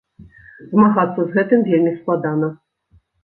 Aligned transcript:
Змагацца 0.69 1.17
з 1.25 1.29
гэтым 1.35 1.59
вельмі 1.69 1.93
складана. 1.99 2.49